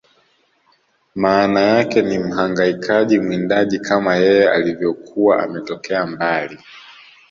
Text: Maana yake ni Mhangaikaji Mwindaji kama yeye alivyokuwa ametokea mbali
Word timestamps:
Maana 1.15 1.61
yake 1.61 2.01
ni 2.01 2.19
Mhangaikaji 2.19 3.19
Mwindaji 3.19 3.79
kama 3.79 4.15
yeye 4.15 4.49
alivyokuwa 4.49 5.43
ametokea 5.43 6.05
mbali 6.07 6.59